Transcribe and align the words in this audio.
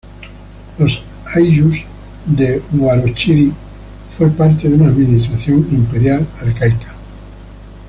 Los 0.79 1.03
Ayllus 1.35 1.83
de 2.25 2.59
Huarochirí 2.73 3.53
fue 4.09 4.31
parte 4.31 4.67
de 4.67 4.73
una 4.73 4.87
administración 4.89 5.57
imperial 5.71 6.27
incaico. 6.43 6.85